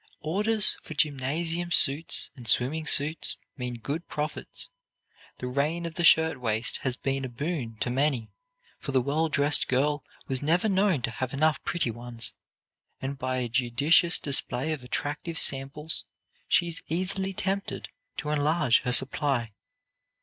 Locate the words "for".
0.81-0.95, 8.79-8.93